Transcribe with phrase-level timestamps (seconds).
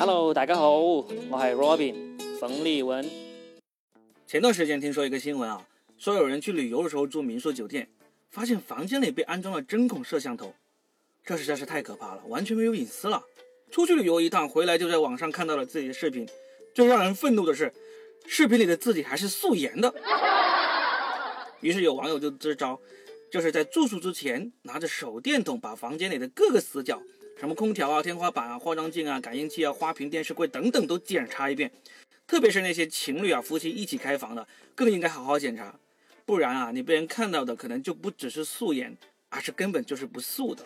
[0.00, 3.04] Hello，大家好，我系 Robin 冯立文。
[4.28, 5.66] 前段时间听说一个新闻啊，
[5.98, 7.90] 说有人去旅游的时候住民宿酒店，
[8.30, 10.54] 发现房间里被安装了针孔摄像头，
[11.24, 13.24] 这实在是太可怕了，完全没有隐私了。
[13.72, 16.24] 出去旅游一趟回来就在网上看到了自己的视频，
[16.72, 17.72] 最让人愤怒的是，
[18.24, 19.92] 视频里的自己还是素颜的。
[21.60, 22.80] 于是有网友就支招，
[23.32, 27.02] 就是在住宿之前拿着手电筒把房间里的各个死角。
[27.38, 31.70] 什么空调啊、天花板啊、化妆镜啊、感应器啊、花瓶、电视柜等等都检查一遍，
[32.26, 34.44] 特别是那些情侣啊、夫妻一起开房的，
[34.74, 35.78] 更应该好好检查，
[36.26, 38.96] 不然啊，你被人看到的可能就不只是素颜，
[39.28, 40.64] 而是根本就是不素的。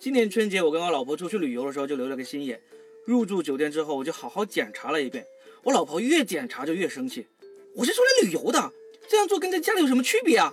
[0.00, 2.60] 今年春节我跟我老婆出去旅游的时候就留了个心眼，
[3.06, 5.24] 入住酒店之后我就好好检查了一遍，
[5.62, 7.28] 我老婆越检查就越生气，
[7.76, 8.72] 我是出来旅游的，
[9.08, 10.50] 这样做跟在家里有什么区别啊？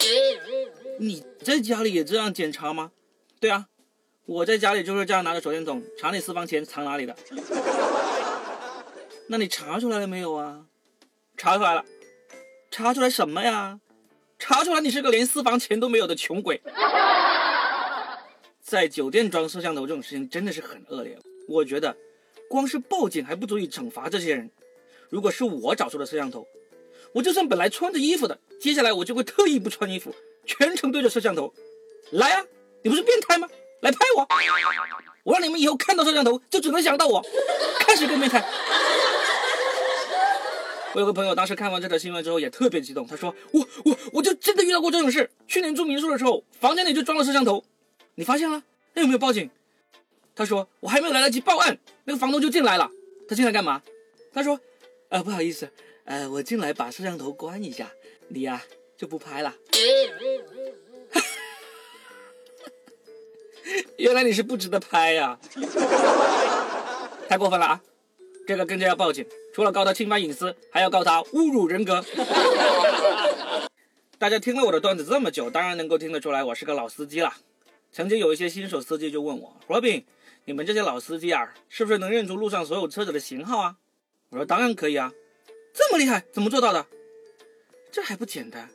[1.00, 2.92] 你在家里也这样检查吗？
[3.40, 3.66] 对啊。
[4.32, 7.14] 我在家里就是这样拿着手电筒查你私房钱藏哪里的，
[9.28, 10.64] 那你查出来了没有啊？
[11.36, 11.84] 查出来了，
[12.72, 13.82] 查出来什么呀？
[14.40, 16.62] 查出来你是个连私房钱都没有的穷鬼。
[18.64, 21.98] 在酒店装摄像头这种事情真的是很恶劣，我觉得
[22.48, 24.50] 光是报警还不足以惩罚这些人。
[25.10, 26.48] 如果是我找出的摄像头，
[27.14, 31.54] 我就算本来穿着衣服的，接下来我就会特意不穿衣服，全程对着摄像头
[32.12, 32.46] 来啊！
[32.82, 33.50] 你不是变态吗？
[33.82, 34.28] 来拍我！
[35.24, 37.24] 我让你们以后看到摄像头就只能想到我，
[37.80, 38.44] 看谁更变态。
[40.94, 45.30] 我有个朋友当时看完这条新闻之后也特别激动，他说：“我我我就真的遇到过这种事。
[45.48, 47.64] 去年住民宿的时候，房间里就装了摄像头，
[48.16, 48.62] 你发现了？
[48.94, 49.50] 那有没有报警？”
[50.36, 52.92] 他说：“我还没有来得及报案，那个房东就进来了。
[53.28, 53.82] 他进来干嘛？
[54.34, 54.60] 他说
[55.10, 55.70] ：‘呃，不好意思，
[56.06, 57.90] 呃，我进来把摄像头关一下，
[58.28, 58.62] 你呀
[58.98, 59.56] 就不拍了。’”
[63.98, 65.38] 原来你是不值得拍呀！
[67.28, 67.82] 太过分了啊！
[68.48, 72.04] 这个跟着要报警，除了告他侵犯隐私，还要告他侮辱人格。
[74.18, 77.34] 大家听了我的段子这么久，当然能够听得出来我是个老司机了。
[77.92, 80.04] 曾经有一些新手司机就问我：“Robin，
[80.46, 83.76] 你们这些老司机啊，是不是能认出路上所有车子的型号啊？”
[84.30, 85.12] 我说：“当然可以啊，
[85.74, 86.86] 这么厉害，怎么做到的？”
[87.92, 88.70] 这还不简单？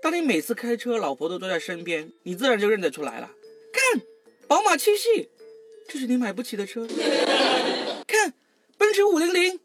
[0.00, 3.30] 当你每次开车，老婆都坐在身边，你自然就认得出来了。
[4.52, 5.30] 宝马七系，
[5.88, 6.86] 这是你买不起的车。
[8.06, 8.34] 看，
[8.76, 9.58] 奔驰五零零，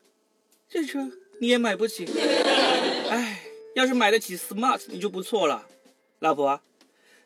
[0.70, 1.12] 这车
[1.42, 2.08] 你也买不起。
[3.09, 3.42] 哎，
[3.75, 5.68] 要是买得起 smart，你就不错了，
[6.20, 6.62] 老婆。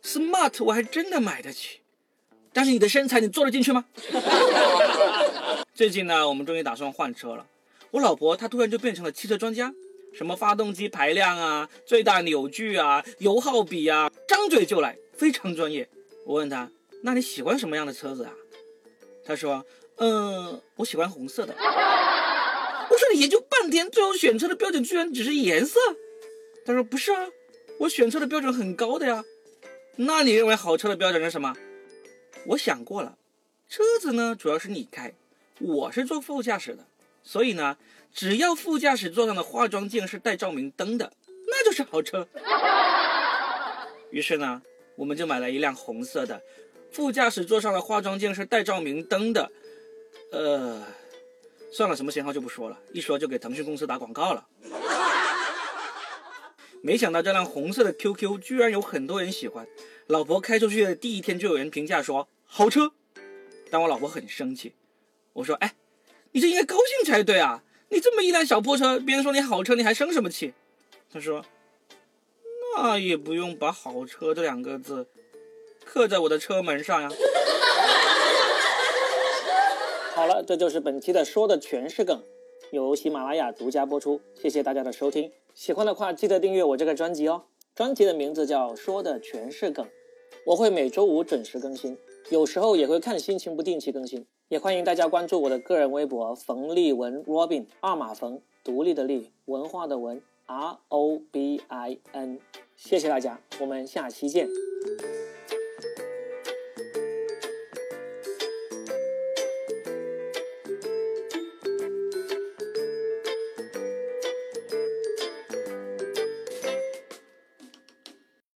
[0.03, 1.81] smart 我还真的买得起，
[2.51, 3.85] 但是你的身材你坐得进去吗？
[5.75, 7.45] 最近呢，我们终于打算换车了。
[7.91, 9.71] 我老婆她突然就变成了汽车专家，
[10.11, 15.87] 什么发动机排量啊、最大扭矩啊、油耗比啊，张嘴就来，非常专业。
[16.25, 16.67] 我问她。
[17.03, 18.33] 那你喜欢什么样的车子啊？
[19.25, 19.65] 他说
[19.97, 25.79] ：“嗯，我喜欢红色的。”我说：“你研究半天，最后选车的标准居然只是颜色？”
[26.65, 27.27] 他说：“不是啊，
[27.79, 29.23] 我选车的标准很高的呀。”
[29.97, 31.55] 那你认为好车的标准是什么？
[32.47, 33.17] 我想过了，
[33.69, 35.13] 车子呢主要是你开，
[35.59, 36.85] 我是坐副驾驶的，
[37.23, 37.77] 所以呢，
[38.13, 41.13] 只要副驾驶座上的化妆镜是带照明灯的，
[41.47, 42.27] 那就是好车。
[44.09, 44.61] 于是呢，
[44.95, 46.41] 我们就买了一辆红色的。
[46.91, 49.51] 副驾驶座上的化妆镜是带照明灯的，
[50.31, 50.85] 呃，
[51.71, 54.45] 算了，什么型号就不说了，一说就给腾讯公司打广告了。
[56.81, 59.67] 没想到这辆红色的 QQ 居然有很多人喜欢，
[60.07, 62.91] 老婆开出去的第一天就有人评价说好车，
[63.69, 64.73] 但我老婆很生气。
[65.33, 65.75] 我说，哎，
[66.31, 70.53] 你这应该高兴才对啊，你这么一辆小破车，别人说你好车，你还生什么气？
[71.13, 71.45] 他说，
[72.75, 75.07] 那也不用把好车这两个字。
[75.93, 77.09] 刻在我的车门上呀！
[80.15, 82.23] 好了，这就是本期的说的全是梗，
[82.71, 84.21] 由喜马拉雅独家播出。
[84.41, 87.43] 谢谢大家的收听，喜欢的话记得订阅我这个专辑哦。
[87.75, 89.85] 专辑的名字叫《说的全是梗》，
[90.45, 91.97] 我会每周五准时更新，
[92.29, 94.25] 有时候也会看心情不定期更新。
[94.47, 102.39] 也欢迎大家关注我的个人微博冯立文 Robin，二马冯，独立的立，文化的文 R O B I N。
[102.77, 104.47] 谢谢大家，我们下期见。